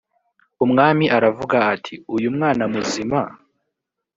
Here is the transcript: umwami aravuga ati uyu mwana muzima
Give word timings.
umwami 0.65 1.05
aravuga 1.17 1.57
ati 1.73 1.93
uyu 2.15 2.29
mwana 2.35 2.63
muzima 2.73 3.19